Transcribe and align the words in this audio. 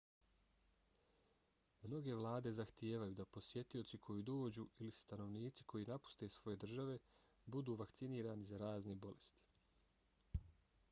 mnoge 1.81 2.13
vlade 2.19 2.53
zahtijevaju 2.59 3.17
da 3.19 3.25
posjetioci 3.37 3.99
koji 4.07 4.23
dođu 4.29 4.65
ili 4.85 4.95
stanovnici 4.99 5.67
koji 5.73 5.87
napuste 5.91 6.29
svoje 6.37 6.59
države 6.65 6.95
budu 7.57 7.75
vakcinirani 7.83 8.49
za 8.53 8.61
razne 8.65 8.97
bolesti 9.05 10.47